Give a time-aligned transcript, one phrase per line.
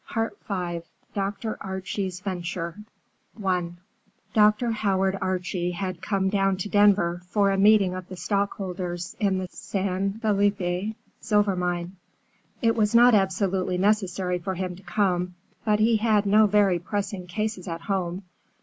[0.09, 0.79] PART V.
[1.13, 1.57] DR.
[1.61, 2.75] ARCHIE'S VENTURE
[3.45, 3.69] I
[4.33, 4.71] Dr.
[4.71, 9.47] Howard Archie had come down to Denver for a meeting of the stockholders in the
[9.51, 11.97] San Felipe silver mine.
[12.63, 17.27] It was not absolutely necessary for him to come, but he had no very pressing
[17.27, 18.23] cases at home.